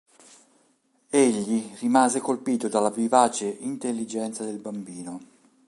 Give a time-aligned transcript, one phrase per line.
[1.11, 5.19] Egli rimase colpito dalla vivace intelligenza del bambino.